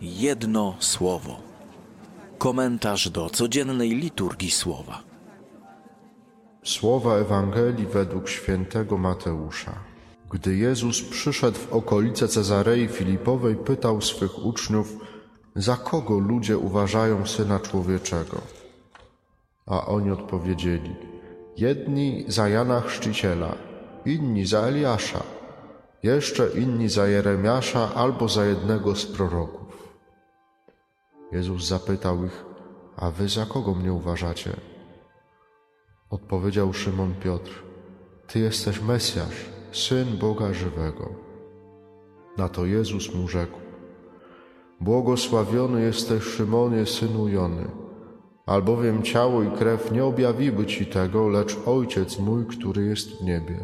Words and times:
Jedno 0.00 0.76
słowo. 0.78 1.36
Komentarz 2.38 3.10
do 3.10 3.30
codziennej 3.30 3.90
liturgii 3.90 4.50
słowa. 4.50 5.02
Słowa 6.64 7.16
Ewangelii 7.16 7.86
według 7.86 8.28
świętego 8.28 8.98
Mateusza. 8.98 9.72
Gdy 10.30 10.56
Jezus 10.56 11.02
przyszedł 11.02 11.58
w 11.58 11.72
okolice 11.72 12.28
Cezarei 12.28 12.88
Filipowej, 12.88 13.56
pytał 13.56 14.00
swych 14.00 14.44
uczniów, 14.44 14.96
za 15.56 15.76
kogo 15.76 16.18
ludzie 16.18 16.58
uważają 16.58 17.26
Syna 17.26 17.60
Człowieczego? 17.60 18.40
A 19.66 19.86
oni 19.86 20.10
odpowiedzieli, 20.10 20.96
jedni 21.56 22.24
za 22.28 22.48
Jana 22.48 22.80
Chrzciciela, 22.80 23.54
inni 24.06 24.46
za 24.46 24.60
Eliasza, 24.60 25.22
jeszcze 26.02 26.48
inni 26.50 26.88
za 26.88 27.06
Jeremiasza 27.06 27.94
albo 27.94 28.28
za 28.28 28.44
jednego 28.44 28.96
z 28.96 29.06
proroków. 29.06 29.59
Jezus 31.32 31.68
zapytał 31.68 32.24
ich, 32.24 32.44
a 32.96 33.10
wy 33.10 33.28
za 33.28 33.46
kogo 33.46 33.74
mnie 33.74 33.92
uważacie? 33.92 34.56
Odpowiedział 36.10 36.72
Szymon 36.72 37.14
Piotr, 37.14 37.62
Ty 38.26 38.38
jesteś 38.38 38.82
Mesjasz, 38.82 39.46
Syn 39.72 40.18
Boga 40.18 40.52
żywego. 40.52 41.08
Na 42.36 42.48
to 42.48 42.66
Jezus 42.66 43.14
mu 43.14 43.28
rzekł, 43.28 43.58
Błogosławiony 44.80 45.82
jesteś 45.82 46.22
Szymonie, 46.22 46.86
synu 46.86 47.28
Jony, 47.28 47.70
albowiem 48.46 49.02
ciało 49.02 49.42
i 49.42 49.50
krew 49.50 49.92
nie 49.92 50.04
objawiły 50.04 50.66
Ci 50.66 50.86
tego, 50.86 51.28
lecz 51.28 51.58
Ojciec 51.66 52.18
mój, 52.18 52.46
który 52.46 52.84
jest 52.84 53.10
w 53.10 53.24
niebie. 53.24 53.58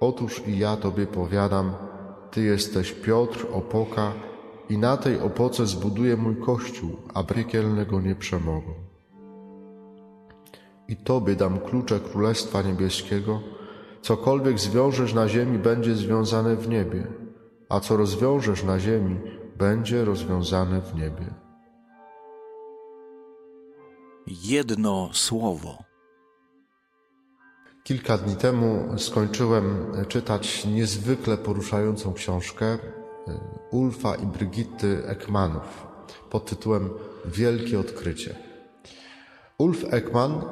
Otóż 0.00 0.42
i 0.46 0.58
ja 0.58 0.76
Tobie 0.76 1.06
powiadam, 1.06 1.72
Ty 2.30 2.42
jesteś 2.42 2.92
Piotr, 2.92 3.46
opoka, 3.52 4.12
i 4.68 4.78
na 4.78 4.96
tej 4.96 5.20
opoce 5.20 5.66
zbuduję 5.66 6.16
mój 6.16 6.36
kościół, 6.36 6.96
a 7.14 7.22
piekielne 7.24 7.86
go 7.86 8.00
nie 8.00 8.14
przemogą. 8.14 8.74
I 10.88 10.96
Tobie 10.96 11.34
dam 11.34 11.58
klucze 11.58 12.00
Królestwa 12.00 12.62
Niebieskiego, 12.62 13.40
cokolwiek 14.02 14.58
zwiążesz 14.58 15.14
na 15.14 15.28
ziemi, 15.28 15.58
będzie 15.58 15.94
związane 15.94 16.56
w 16.56 16.68
niebie, 16.68 17.06
a 17.68 17.80
co 17.80 17.96
rozwiążesz 17.96 18.64
na 18.64 18.78
ziemi, 18.78 19.20
będzie 19.58 20.04
rozwiązane 20.04 20.80
w 20.80 20.94
niebie. 20.94 21.34
Jedno 24.26 25.10
słowo. 25.12 25.78
Kilka 27.84 28.18
dni 28.18 28.36
temu 28.36 28.98
skończyłem 28.98 29.92
czytać 30.08 30.64
niezwykle 30.64 31.36
poruszającą 31.36 32.12
książkę 32.12 32.78
Ulfa 33.70 34.14
i 34.14 34.26
Brygitty 34.26 35.02
Ekmanów 35.06 35.86
pod 36.30 36.46
tytułem 36.46 36.90
Wielkie 37.24 37.80
Odkrycie. 37.80 38.36
Ulf 39.58 39.84
Ekman 39.90 40.42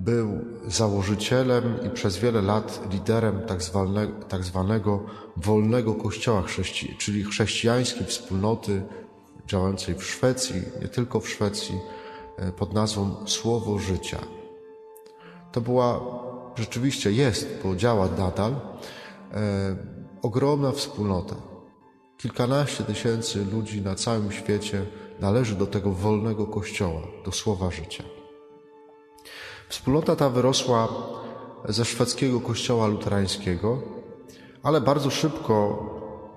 był 0.00 0.44
założycielem 0.66 1.78
i 1.86 1.90
przez 1.90 2.18
wiele 2.18 2.42
lat 2.42 2.80
liderem 2.92 3.40
tak 3.46 3.58
tak 4.28 4.44
zwanego 4.44 5.06
wolnego 5.36 5.94
kościoła 5.94 6.42
chrześci 6.42 6.96
czyli 6.98 7.24
chrześcijańskiej 7.24 8.06
wspólnoty 8.06 8.82
działającej 9.46 9.94
w 9.94 10.04
Szwecji, 10.04 10.62
nie 10.80 10.88
tylko 10.88 11.20
w 11.20 11.28
Szwecji, 11.28 11.80
e, 12.38 12.52
pod 12.52 12.72
nazwą 12.72 13.26
Słowo 13.26 13.78
Życia. 13.78 14.18
To 15.52 15.60
była 15.60 16.00
rzeczywiście 16.54 17.12
jest, 17.12 17.48
bo 17.64 17.76
działa 17.76 18.08
nadal, 18.18 18.52
e, 18.52 18.56
ogromna 20.22 20.72
wspólnota. 20.72 21.53
Kilkanaście 22.18 22.84
tysięcy 22.84 23.44
ludzi 23.52 23.82
na 23.82 23.94
całym 23.94 24.32
świecie 24.32 24.86
należy 25.20 25.54
do 25.54 25.66
tego 25.66 25.92
wolnego 25.92 26.46
kościoła, 26.46 27.00
do 27.24 27.32
słowa 27.32 27.70
życia. 27.70 28.04
Wspólnota 29.68 30.16
ta 30.16 30.30
wyrosła 30.30 30.88
ze 31.68 31.84
szwedzkiego 31.84 32.40
kościoła 32.40 32.86
luterańskiego, 32.86 33.82
ale 34.62 34.80
bardzo 34.80 35.10
szybko, 35.10 35.84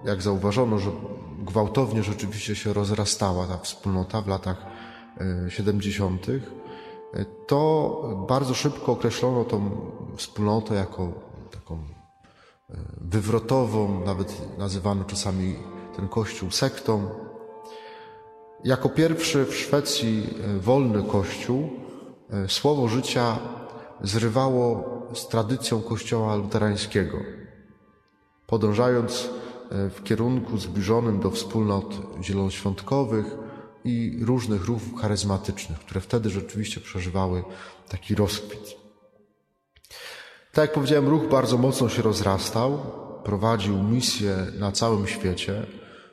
jak 0.05 0.21
zauważono, 0.21 0.79
że 0.79 0.91
gwałtownie 1.39 2.03
rzeczywiście 2.03 2.55
się 2.55 2.73
rozrastała 2.73 3.47
ta 3.47 3.57
wspólnota 3.57 4.21
w 4.21 4.27
latach 4.27 4.65
70., 5.49 6.27
e, 6.29 7.25
to 7.47 8.25
bardzo 8.27 8.53
szybko 8.53 8.91
określono 8.91 9.43
tą 9.43 9.69
wspólnotę 10.15 10.75
jako 10.75 11.11
taką 11.51 11.75
e, 11.75 12.75
wywrotową, 13.01 14.05
nawet 14.05 14.57
nazywano 14.57 15.03
czasami 15.03 15.55
ten 15.97 16.07
kościół 16.07 16.51
sektą. 16.51 17.09
Jako 18.63 18.89
pierwszy 18.89 19.45
w 19.45 19.55
Szwecji 19.55 20.29
e, 20.43 20.59
wolny 20.59 21.03
kościół 21.03 21.69
E, 22.29 22.49
słowo 22.49 22.87
życia 22.87 23.39
zrywało 24.01 24.83
z 25.13 25.27
tradycją 25.27 25.81
Kościoła 25.81 26.35
luterańskiego, 26.35 27.17
podążając 28.47 29.29
e, 29.71 29.89
w 29.89 30.03
kierunku 30.03 30.57
zbliżonym 30.57 31.19
do 31.19 31.31
wspólnot 31.31 32.01
zielonoświątkowych 32.23 33.25
i 33.83 34.19
różnych 34.21 34.65
ruchów 34.65 35.01
charyzmatycznych, 35.01 35.79
które 35.79 36.01
wtedy 36.01 36.29
rzeczywiście 36.29 36.81
przeżywały 36.81 37.43
taki 37.89 38.15
rozkwit. 38.15 38.75
Tak 40.53 40.65
jak 40.65 40.73
powiedziałem, 40.73 41.07
ruch 41.07 41.29
bardzo 41.29 41.57
mocno 41.57 41.89
się 41.89 42.01
rozrastał, 42.01 42.79
prowadził 43.23 43.83
misje 43.83 44.35
na 44.59 44.71
całym 44.71 45.07
świecie, 45.07 45.67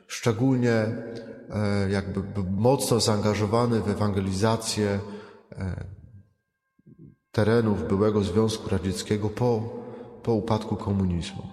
szczególnie 0.07 0.71
e, 0.71 1.89
jakby 1.89 2.21
mocno 2.51 2.99
zaangażowany 2.99 3.81
w 3.81 3.89
ewangelizację 3.89 4.99
terenów 7.31 7.87
byłego 7.87 8.23
Związku 8.23 8.69
Radzieckiego 8.69 9.29
po, 9.29 9.63
po 10.23 10.33
upadku 10.33 10.75
komunizmu. 10.75 11.47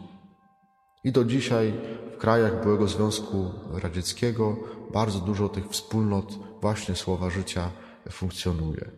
I 1.05 1.13
do 1.13 1.25
dzisiaj 1.25 1.73
w 2.15 2.19
krajach 2.19 2.63
byłego 2.63 2.89
Związku 2.89 3.51
Radzieckiego 3.73 4.57
bardzo 4.93 5.19
dużo 5.19 5.49
tych 5.49 5.69
wspólnot 5.69 6.39
właśnie 6.61 6.95
Słowa 6.95 7.31
Życia 7.31 7.71
funkcjonuje. 8.11 8.91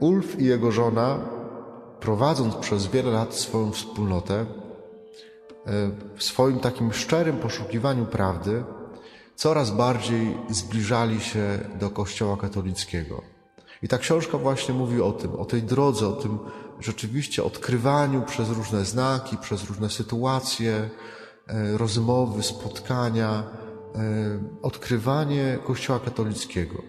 Ulf 0.00 0.40
i 0.40 0.44
jego 0.44 0.72
żona, 0.72 1.18
prowadząc 2.00 2.54
przez 2.54 2.86
wiele 2.86 3.10
lat 3.10 3.34
swoją 3.34 3.72
wspólnotę, 3.72 4.46
w 6.16 6.22
swoim 6.22 6.58
takim 6.58 6.92
szczerym 6.92 7.36
poszukiwaniu 7.36 8.06
prawdy, 8.06 8.64
coraz 9.34 9.70
bardziej 9.70 10.36
zbliżali 10.50 11.20
się 11.20 11.58
do 11.80 11.90
Kościoła 11.90 12.36
katolickiego. 12.36 13.22
I 13.82 13.88
ta 13.88 13.98
książka 13.98 14.38
właśnie 14.38 14.74
mówi 14.74 15.00
o 15.00 15.12
tym, 15.12 15.34
o 15.34 15.44
tej 15.44 15.62
drodze, 15.62 16.08
o 16.08 16.12
tym 16.12 16.38
rzeczywiście 16.80 17.44
odkrywaniu 17.44 18.22
przez 18.22 18.50
różne 18.50 18.84
znaki, 18.84 19.36
przez 19.36 19.64
różne 19.64 19.90
sytuacje, 19.90 20.90
e, 21.46 21.78
rozmowy, 21.78 22.42
spotkania, 22.42 23.42
e, 23.94 24.02
odkrywanie 24.62 25.58
Kościoła 25.66 25.98
katolickiego. 25.98 26.82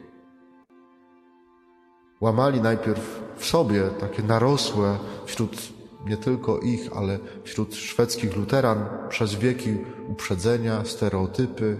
Łamali 2.21 2.61
najpierw 2.61 3.23
w 3.37 3.45
sobie 3.45 3.81
takie 3.99 4.23
narosłe 4.23 4.97
wśród 5.25 5.73
nie 6.05 6.17
tylko 6.17 6.59
ich, 6.59 6.97
ale 6.97 7.19
wśród 7.43 7.75
szwedzkich 7.75 8.35
luteran 8.35 8.85
przez 9.09 9.35
wieki 9.35 9.77
uprzedzenia, 10.07 10.85
stereotypy, 10.85 11.77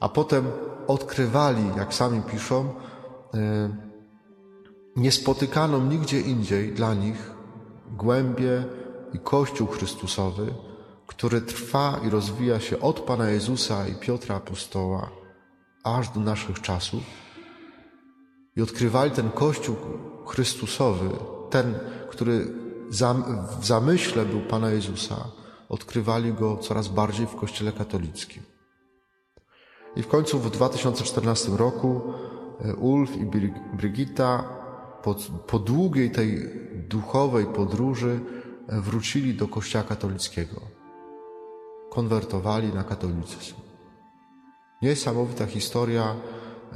a 0.00 0.08
potem 0.08 0.44
odkrywali, 0.86 1.64
jak 1.76 1.94
sami 1.94 2.22
piszą, 2.22 2.74
e, 3.34 3.76
niespotykaną 4.96 5.86
nigdzie 5.86 6.20
indziej 6.20 6.72
dla 6.72 6.94
nich 6.94 7.30
głębie 7.96 8.64
i 9.12 9.18
Kościół 9.18 9.66
Chrystusowy, 9.66 10.54
który 11.06 11.40
trwa 11.40 12.00
i 12.06 12.10
rozwija 12.10 12.60
się 12.60 12.80
od 12.80 13.00
Pana 13.00 13.30
Jezusa 13.30 13.88
i 13.88 13.94
Piotra 13.94 14.36
Apostoła 14.36 15.10
aż 15.84 16.08
do 16.08 16.20
naszych 16.20 16.60
czasów. 16.60 17.02
I 18.56 18.62
odkrywali 18.62 19.10
ten 19.10 19.30
Kościół 19.30 19.76
Chrystusowy, 20.26 21.10
ten, 21.50 21.74
który 22.10 22.61
w 23.60 23.66
zamyśle 23.66 24.24
był 24.24 24.40
Pana 24.40 24.70
Jezusa, 24.70 25.16
odkrywali 25.68 26.32
go 26.32 26.56
coraz 26.56 26.88
bardziej 26.88 27.26
w 27.26 27.36
Kościele 27.36 27.72
katolickim. 27.72 28.42
I 29.96 30.02
w 30.02 30.08
końcu 30.08 30.38
w 30.38 30.50
2014 30.50 31.52
roku 31.56 32.00
e, 32.64 32.74
Ulf 32.74 33.16
i 33.16 33.24
Brigitta 33.76 34.44
po, 35.02 35.14
po 35.46 35.58
długiej 35.58 36.10
tej 36.10 36.48
duchowej 36.88 37.46
podróży 37.46 38.20
e, 38.68 38.80
wrócili 38.80 39.34
do 39.34 39.48
Kościoła 39.48 39.84
katolickiego. 39.84 40.60
Konwertowali 41.90 42.72
na 42.72 42.84
katolicyzm. 42.84 43.54
Niesamowita 44.82 45.46
historia. 45.46 46.16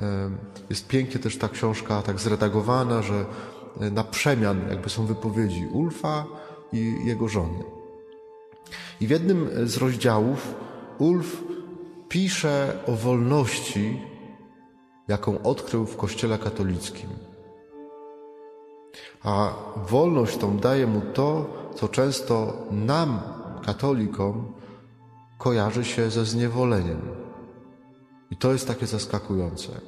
E, 0.01 0.31
jest 0.71 0.89
pięknie 0.89 1.21
też 1.21 1.39
ta 1.39 1.49
książka 1.49 2.03
tak 2.03 2.21
zredagowana, 2.21 3.03
że 3.03 3.25
na 3.81 4.05
przemian 4.05 4.69
jakby 4.69 4.91
są 4.91 5.07
wypowiedzi 5.07 5.67
Ulfa 5.67 6.25
i 6.73 6.97
jego 7.05 7.29
żony. 7.29 7.65
I 9.01 9.07
w 9.07 9.11
jednym 9.11 9.49
z 9.65 9.77
rozdziałów 9.77 10.55
Ulf 10.99 11.43
pisze 12.09 12.79
o 12.87 12.93
wolności, 12.93 14.03
jaką 15.09 15.43
odkrył 15.43 15.87
w 15.87 15.97
Kościele 15.97 16.39
katolickim. 16.39 17.11
A 19.23 19.53
wolność 19.77 20.37
tą 20.37 20.57
daje 20.57 20.87
mu 20.87 21.01
to, 21.01 21.47
co 21.75 21.89
często 21.89 22.67
nam, 22.71 23.21
katolikom, 23.67 24.53
kojarzy 25.39 25.85
się 25.85 26.11
ze 26.11 26.25
zniewoleniem. 26.25 27.01
I 28.31 28.37
to 28.37 28.53
jest 28.53 28.69
takie 28.69 28.87
zaskakujące. 28.87 29.81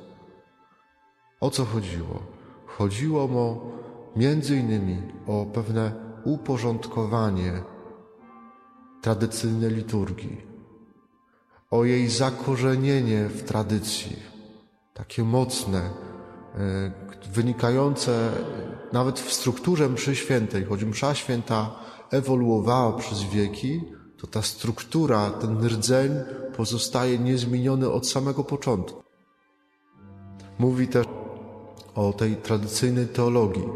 O 1.41 1.51
co 1.51 1.65
chodziło? 1.65 2.23
Chodziło 2.67 3.29
mu 3.29 3.61
między 4.17 4.57
innymi 4.57 5.03
o 5.27 5.47
pewne 5.47 5.93
uporządkowanie 6.25 7.63
tradycyjnej 9.03 9.71
liturgii, 9.71 10.47
o 11.71 11.85
jej 11.85 12.09
zakorzenienie 12.09 13.29
w 13.29 13.43
tradycji, 13.43 14.17
takie 14.95 15.25
mocne, 15.25 15.79
e, 15.79 15.91
wynikające 17.33 18.31
nawet 18.93 19.21
w 19.21 19.33
strukturze 19.33 19.89
mszy 19.89 20.17
świętej, 20.17 20.65
choć 20.65 20.85
msza 20.85 21.15
święta 21.15 21.71
ewoluowała 22.11 22.93
przez 22.93 23.23
wieki, 23.23 23.85
to 24.19 24.27
ta 24.27 24.43
struktura, 24.43 25.31
ten 25.31 25.67
rdzeń 25.67 26.11
pozostaje 26.57 27.19
niezmieniony 27.19 27.91
od 27.91 28.09
samego 28.09 28.45
początku. 28.45 29.03
Mówi 30.59 30.89
też 30.89 31.07
o 31.95 32.13
tej 32.13 32.37
tradycyjnej 32.37 33.07
teologii, 33.07 33.69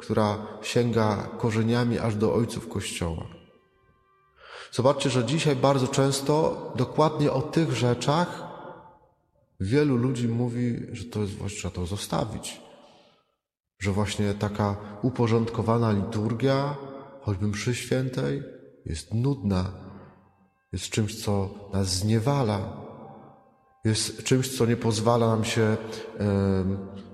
która 0.00 0.46
sięga 0.62 1.28
korzeniami 1.38 1.98
aż 1.98 2.14
do 2.14 2.34
ojców 2.34 2.68
Kościoła. 2.68 3.26
Zobaczcie, 4.72 5.10
że 5.10 5.24
dzisiaj 5.24 5.56
bardzo 5.56 5.88
często 5.88 6.72
dokładnie 6.76 7.32
o 7.32 7.42
tych 7.42 7.72
rzeczach 7.72 8.42
wielu 9.60 9.96
ludzi 9.96 10.28
mówi, 10.28 10.86
że 10.92 11.04
to 11.04 11.20
jest 11.20 11.34
właśnie 11.34 11.58
trzeba 11.58 11.74
to 11.74 11.86
zostawić. 11.86 12.60
Że 13.78 13.92
właśnie 13.92 14.34
taka 14.34 14.76
uporządkowana 15.02 15.92
liturgia, 15.92 16.76
choćby 17.20 17.48
mszy 17.48 17.74
świętej, 17.74 18.42
jest 18.86 19.14
nudna, 19.14 19.72
jest 20.72 20.90
czymś, 20.90 21.24
co 21.24 21.50
nas 21.72 21.88
zniewala, 21.88 22.85
jest 23.88 24.24
czymś, 24.24 24.56
co 24.56 24.66
nie 24.66 24.76
pozwala 24.76 25.28
nam 25.28 25.44
się 25.44 25.76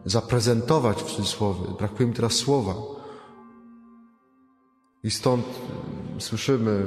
zaprezentować 0.04 1.02
w 1.02 1.16
cudzysłowie. 1.16 1.74
Brakuje 1.78 2.08
mi 2.08 2.14
teraz 2.14 2.32
słowa. 2.32 2.74
I 5.04 5.10
stąd 5.10 5.44
słyszymy 6.18 6.86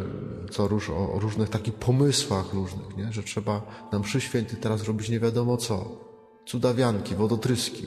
co 0.51 0.67
róż, 0.67 0.89
o, 0.89 1.13
o 1.13 1.19
różnych 1.19 1.49
takich 1.49 1.73
pomysłach 1.73 2.53
różnych, 2.53 2.97
nie? 2.97 3.13
że 3.13 3.23
trzeba 3.23 3.61
nam 3.91 4.01
mszy 4.01 4.21
święty 4.21 4.55
teraz 4.55 4.83
robić 4.83 5.09
nie 5.09 5.19
wiadomo 5.19 5.57
co. 5.57 6.05
Cudawianki, 6.45 7.15
wodotryski, 7.15 7.85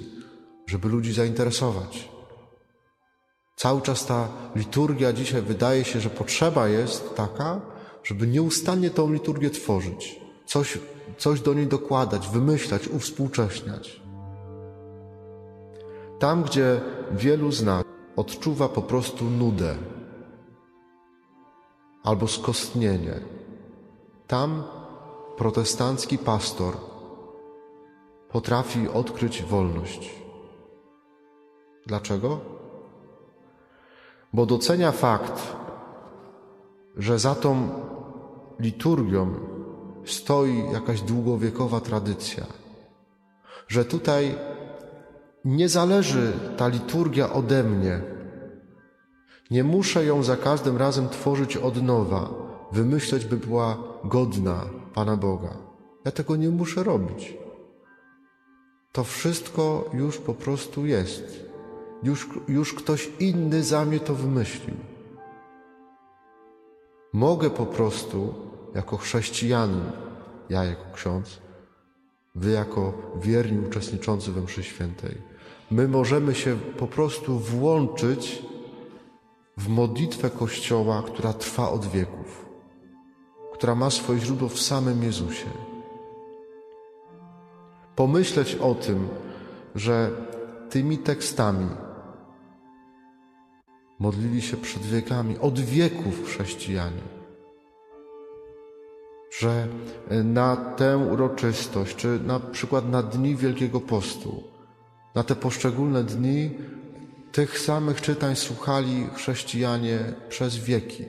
żeby 0.67 0.89
ludzi 0.89 1.13
zainteresować. 1.13 2.09
Cały 3.57 3.83
czas 3.83 4.07
ta 4.07 4.29
liturgia 4.57 5.13
dzisiaj 5.13 5.43
wydaje 5.43 5.85
się, 5.85 6.01
że 6.01 6.11
potrzeba 6.11 6.69
jest 6.69 7.15
taka, 7.15 7.61
żeby 8.05 8.27
nieustannie 8.27 8.91
tą 8.91 9.13
liturgię 9.13 9.51
tworzyć, 9.51 10.21
coś, 10.49 10.79
coś 11.19 11.41
do 11.41 11.55
niej 11.55 11.67
dokładać, 11.67 12.29
wymyślać, 12.29 12.89
uwspółcześniać. 12.89 14.01
Tam, 16.19 16.43
gdzie 16.43 16.81
wielu 17.13 17.53
z 17.53 17.63
nas 17.63 17.85
odczuwa 18.17 18.69
po 18.69 18.83
prostu 18.83 19.25
nudę 19.25 19.75
albo 22.03 22.29
skostnienie, 22.29 23.21
tam 24.27 24.63
protestancki 25.37 26.19
pastor 26.19 26.75
potrafi 28.29 28.89
odkryć 28.89 29.43
wolność. 29.43 30.15
Dlaczego? 31.87 32.41
Bo 34.33 34.47
docenia 34.47 34.93
fakt, 34.93 35.57
że 36.97 37.19
za 37.19 37.35
tą 37.35 37.69
liturgią 38.61 39.58
stoi 40.13 40.65
jakaś 40.73 41.01
długowiekowa 41.01 41.81
tradycja, 41.81 42.47
że 43.69 43.85
tutaj 43.85 44.35
nie 45.45 45.69
zależy 45.69 46.33
ta 46.57 46.69
liturgia 46.69 47.33
ode 47.33 47.65
mnie. 47.65 48.03
Nie 49.51 49.65
muszę 49.65 50.05
ją 50.05 50.23
za 50.23 50.37
każdym 50.37 50.77
razem 50.77 51.09
tworzyć 51.09 51.57
od 51.57 51.83
nowa, 51.83 52.31
wymyśleć, 52.73 53.25
by 53.25 53.37
była 53.37 53.77
godna 54.05 54.65
Pana 54.95 55.17
Boga. 55.17 55.57
Ja 56.05 56.13
tego 56.13 56.37
nie 56.37 56.49
muszę 56.49 56.83
robić. 56.83 57.35
To 58.93 59.05
wszystko 59.05 59.91
już 59.93 60.19
po 60.19 60.35
prostu 60.35 60.87
jest. 60.87 61.49
Już, 62.03 62.29
już 62.49 62.75
ktoś 62.75 63.11
inny 63.21 63.63
za 63.63 63.85
mnie 63.85 64.01
to 64.01 64.15
wymyślił. 64.15 64.77
Mogę 67.13 67.51
po 67.51 67.67
prostu, 67.67 68.35
jako 68.75 68.97
chrześcijanin, 68.97 69.91
ja 70.51 70.65
jako 70.65 70.85
ksiądz, 70.95 71.41
wy 72.35 72.51
jako 72.51 72.93
wierni 73.23 73.67
uczestniczący 73.67 74.33
we 74.33 74.41
mszy 74.41 74.63
świętej, 74.63 75.15
my 75.71 75.89
możemy 75.89 76.35
się 76.35 76.57
po 76.57 76.87
prostu 76.87 77.39
włączyć 77.39 78.43
w 79.57 79.69
modlitwę 79.69 80.31
Kościoła, 80.31 81.03
która 81.03 81.33
trwa 81.33 81.71
od 81.71 81.87
wieków, 81.87 82.47
która 83.53 83.75
ma 83.75 83.91
swoje 83.91 84.21
źródło 84.21 84.49
w 84.49 84.61
samym 84.61 85.03
Jezusie. 85.03 85.51
Pomyśleć 87.97 88.55
o 88.55 88.75
tym, 88.75 89.09
że 89.75 90.11
tymi 90.71 90.99
tekstami 90.99 91.67
modlili 93.99 94.43
się 94.43 94.57
przed 94.57 94.83
wiekami, 94.83 95.39
od 95.39 95.61
wieków 95.61 96.27
chrześcijanie. 96.27 97.18
Że 99.31 99.69
na 100.25 100.57
tę 100.57 100.99
uroczystość, 100.99 101.97
czy 101.97 102.21
na 102.27 102.41
przykład 102.41 102.89
na 102.89 103.03
dni 103.03 103.37
Wielkiego 103.37 103.81
Postu, 103.81 104.43
na 105.15 105.23
te 105.25 105.35
poszczególne 105.35 106.05
dni, 106.05 106.51
tych 107.33 107.59
samych 107.59 108.01
czytań 108.01 108.37
słuchali 108.37 109.07
chrześcijanie 109.15 109.99
przez 110.29 110.57
wieki. 110.57 111.05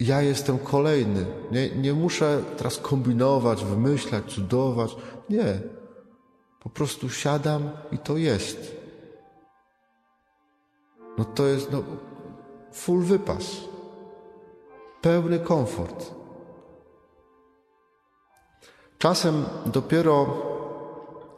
Ja 0.00 0.22
jestem 0.22 0.58
kolejny. 0.58 1.26
Nie, 1.52 1.70
nie 1.70 1.92
muszę 1.94 2.42
teraz 2.56 2.78
kombinować, 2.78 3.64
wymyślać, 3.64 4.24
cudować. 4.34 4.96
Nie. 5.30 5.60
Po 6.60 6.70
prostu 6.70 7.10
siadam 7.10 7.70
i 7.92 7.98
to 7.98 8.16
jest 8.16 8.80
no 11.20 11.24
to 11.24 11.46
jest 11.46 11.72
no, 11.72 11.82
full 12.72 13.02
wypas. 13.02 13.44
Pełny 15.00 15.38
komfort. 15.38 16.14
Czasem 19.00 19.44
dopiero 19.66 20.42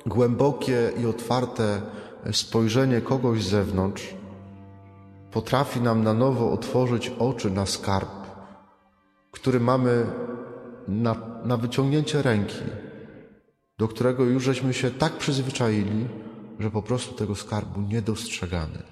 głębokie 0.07 0.93
i 1.03 1.07
otwarte 1.07 1.83
spojrzenie 2.33 3.01
kogoś 3.01 3.45
z 3.45 3.49
zewnątrz 3.49 4.15
potrafi 5.31 5.81
nam 5.81 6.03
na 6.03 6.15
nowo 6.15 6.53
otworzyć 6.53 7.13
oczy 7.19 7.51
na 7.51 7.67
skarb, 7.67 8.11
który 9.31 9.61
mamy 9.61 10.07
na, 10.89 11.17
na 11.45 11.57
wyciągnięcie 11.57 12.23
ręki, 12.23 12.63
do 13.79 13.89
którego 13.89 14.25
już 14.25 14.45
żeśmy 14.45 14.75
się 14.75 14.91
tak 14.91 15.19
przyzwyczaili, 15.19 16.07
że 16.59 16.71
po 16.71 16.83
prostu 16.83 17.15
tego 17.15 17.35
skarbu 17.35 17.81
nie 17.81 18.03
dostrzegamy. 18.03 18.83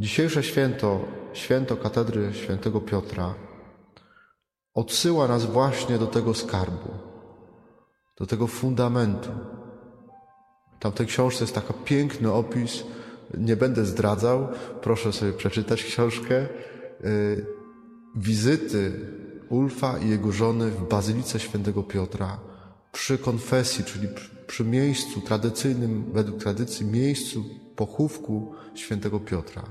Dzisiejsze 0.00 0.42
święto, 0.42 1.00
święto 1.32 1.76
katedry 1.76 2.34
świętego 2.34 2.80
Piotra, 2.80 3.34
odsyła 4.74 5.28
nas 5.28 5.44
właśnie 5.44 5.98
do 5.98 6.06
tego 6.06 6.34
skarbu, 6.34 6.90
do 8.18 8.26
tego 8.26 8.46
fundamentu. 8.46 9.30
Tam 10.80 10.92
w 10.92 10.94
tej 10.94 11.06
książce 11.06 11.44
jest 11.44 11.54
taki 11.54 11.72
piękny 11.84 12.32
opis, 12.32 12.84
nie 13.38 13.56
będę 13.56 13.84
zdradzał, 13.84 14.48
proszę 14.82 15.12
sobie 15.12 15.32
przeczytać 15.32 15.84
książkę, 15.84 16.46
y, 17.04 17.46
wizyty 18.16 18.92
Ulfa 19.48 19.98
i 19.98 20.08
jego 20.08 20.32
żony 20.32 20.70
w 20.70 20.88
Bazylice 20.88 21.40
Świętego 21.40 21.82
Piotra 21.82 22.40
przy 22.92 23.18
konfesji, 23.18 23.84
czyli 23.84 24.08
przy 24.46 24.64
miejscu 24.64 25.20
tradycyjnym, 25.20 26.04
według 26.12 26.42
tradycji, 26.42 26.86
miejscu 26.86 27.44
pochówku 27.76 28.54
Świętego 28.74 29.20
Piotra. 29.20 29.62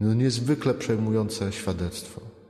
No 0.00 0.14
niezwykle 0.14 0.74
przejmujące 0.74 1.52
świadectwo. 1.52 2.41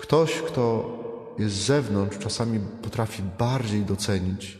Ktoś, 0.00 0.42
kto 0.42 0.90
jest 1.38 1.54
z 1.54 1.66
zewnątrz, 1.66 2.18
czasami 2.18 2.60
potrafi 2.82 3.22
bardziej 3.38 3.82
docenić 3.82 4.58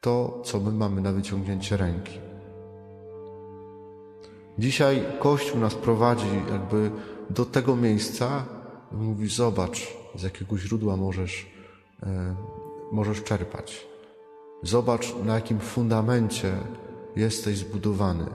to, 0.00 0.42
co 0.44 0.60
my 0.60 0.72
mamy 0.72 1.00
na 1.00 1.12
wyciągnięcie 1.12 1.76
ręki. 1.76 2.18
Dzisiaj 4.58 5.04
Kościół 5.20 5.60
nas 5.60 5.74
prowadzi 5.74 6.26
jakby 6.52 6.90
do 7.30 7.44
tego 7.44 7.76
miejsca, 7.76 8.44
i 8.92 8.96
mówi: 8.96 9.28
Zobacz, 9.28 9.96
z 10.14 10.22
jakiego 10.22 10.58
źródła 10.58 10.96
możesz, 10.96 11.46
e, 12.02 12.36
możesz 12.92 13.22
czerpać. 13.22 13.86
Zobacz, 14.62 15.14
na 15.24 15.34
jakim 15.34 15.60
fundamencie 15.60 16.52
jesteś 17.16 17.58
zbudowany. 17.58 18.26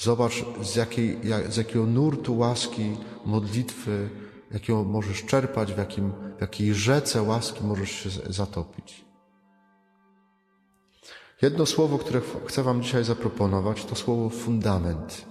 Zobacz, 0.00 0.44
z, 0.62 0.76
jakiej, 0.76 1.18
z 1.48 1.56
jakiego 1.56 1.86
nurtu 1.86 2.38
łaski, 2.38 2.96
modlitwy, 3.24 4.08
jakiego 4.50 4.84
możesz 4.84 5.24
czerpać, 5.24 5.72
w, 5.72 5.78
jakim, 5.78 6.12
w 6.38 6.40
jakiej 6.40 6.74
rzece 6.74 7.22
łaski 7.22 7.64
możesz 7.64 7.90
się 7.90 8.10
zatopić. 8.10 9.04
Jedno 11.42 11.66
słowo, 11.66 11.98
które 11.98 12.20
chcę 12.46 12.62
Wam 12.62 12.82
dzisiaj 12.82 13.04
zaproponować, 13.04 13.84
to 13.84 13.94
słowo 13.94 14.30
fundament. 14.30 15.24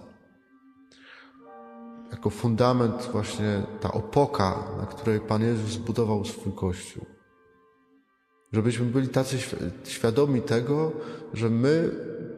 Jako 2.12 2.30
fundament 2.30 3.10
właśnie 3.12 3.64
ta 3.80 3.92
opoka, 3.92 4.64
na 4.78 4.86
której 4.86 5.20
Pan 5.20 5.44
Jezus 5.44 5.70
zbudował 5.72 6.26
swój 6.26 6.54
Kościół. 6.54 7.06
Żebyśmy 8.54 8.86
byli 8.86 9.08
tacy 9.08 9.38
świadomi 9.84 10.42
tego, 10.42 10.92
że 11.34 11.50
my, 11.50 11.92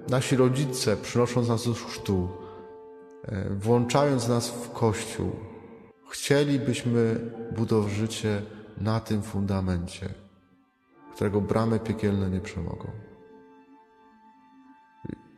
nasi 0.10 0.36
rodzice, 0.36 0.98
przynosząc 0.98 1.48
nas 1.48 1.66
do 1.66 1.74
chrztu, 1.74 2.30
e, 3.26 3.50
włączając 3.50 4.28
nas 4.28 4.50
w 4.50 4.72
Kościół, 4.72 5.32
chcielibyśmy 6.10 7.32
budować 7.58 7.92
życie 7.92 8.42
na 8.78 9.00
tym 9.00 9.22
fundamencie, 9.22 10.10
którego 11.16 11.42
bramy 11.42 11.80
piekielne 11.80 12.30
nie 12.30 12.40
przemogą. 12.40 12.88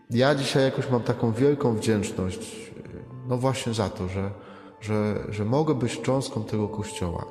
Ja 0.10 0.36
dzisiaj 0.36 0.64
jakoś 0.64 0.90
mam 0.90 1.04
taką 1.04 1.32
wielką 1.32 1.76
wdzięczność, 1.76 2.72
no 3.28 3.38
właśnie 3.38 3.74
za 3.74 3.90
to, 3.90 4.08
że, 4.08 4.32
że, 4.82 5.26
że 5.30 5.46
mogę 5.46 5.76
być 5.76 6.02
cząstką 6.02 6.44
tego 6.44 6.68
Kościoła. 6.68 7.26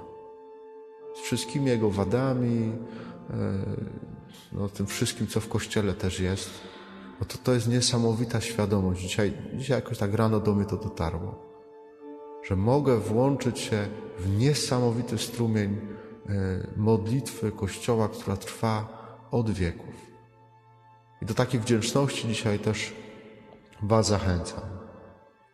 Z 1.17 1.21
wszystkimi 1.21 1.67
jego 1.67 1.91
wadami, 1.91 2.73
e, 3.31 3.35
no, 4.53 4.69
tym 4.69 4.87
wszystkim, 4.87 5.27
co 5.27 5.41
w 5.41 5.49
Kościele 5.49 5.95
też 5.95 6.21
jest. 6.21 6.51
To, 7.29 7.39
to 7.39 7.55
jest 7.55 7.69
niesamowita 7.69 8.41
świadomość. 8.41 9.01
Dzisiaj, 9.01 9.33
dzisiaj 9.55 9.79
jakoś 9.79 9.99
tak 9.99 10.15
rano 10.15 10.41
do 10.41 10.55
mnie 10.55 10.65
to 10.65 10.77
dotarło. 10.77 11.35
Że 12.45 12.57
mogę 12.57 12.99
włączyć 12.99 13.59
się 13.59 13.89
w 14.19 14.39
niesamowity 14.39 15.19
strumień 15.19 15.71
e, 16.29 16.67
modlitwy 16.77 17.53
Kościoła, 17.53 18.09
która 18.09 18.37
trwa 18.37 19.03
od 19.31 19.51
wieków. 19.51 19.95
I 21.23 21.27
do 21.27 21.35
takiej 21.35 21.61
wdzięczności 21.61 22.29
dzisiaj 22.29 22.59
też 22.59 22.93
Was 23.83 24.07
zachęcam. 24.07 24.61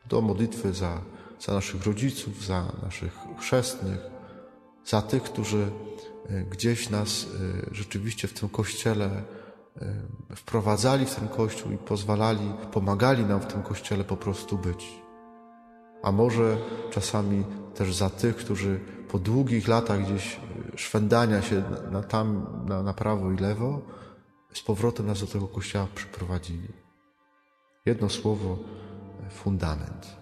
Do 0.07 0.21
modlitwy 0.21 0.73
za, 0.73 1.01
za 1.41 1.53
naszych 1.53 1.87
rodziców, 1.87 2.45
za 2.45 2.73
naszych 2.83 3.19
chrzestnych, 3.39 3.99
za 4.85 5.03
tych, 5.03 5.23
którzy 5.23 5.71
e, 6.29 6.43
gdzieś 6.43 6.91
nas 6.91 7.27
e, 7.71 7.75
rzeczywiście 7.75 8.29
w 8.29 8.33
tym 8.33 8.49
kościele 8.49 9.23
wprowadzali 10.37 11.07
w 11.07 11.15
ten 11.15 11.29
kościół 11.29 11.73
i 11.73 11.79
pozwalali, 11.79 12.53
pomagali 12.73 13.25
nam 13.25 13.41
w 13.41 13.47
tym 13.47 13.63
kościele 13.63 14.05
po 14.05 14.17
prostu 14.17 14.59
być. 14.59 15.03
A 16.03 16.13
może 16.13 16.57
czasami 16.91 17.45
też 17.75 17.95
za 17.95 18.11
tych, 18.11 18.37
którzy 18.37 18.81
po 19.09 19.19
długich 19.19 19.69
latach 19.69 20.03
gdzieś 20.05 20.41
szwendania 20.77 21.43
się 21.43 21.63
na, 21.91 22.03
tam, 22.03 22.47
na, 22.67 22.83
na 22.83 22.93
prawo 22.93 23.33
i 23.33 23.37
lewo, 23.37 23.81
z 24.53 24.63
powrotem 24.63 25.07
nas 25.07 25.21
do 25.21 25.27
tego 25.27 25.49
kościoła 25.49 25.87
przyprowadzili. 25.95 26.69
Jedno 27.87 28.09
słowo 28.09 28.59
fundament. 29.31 30.17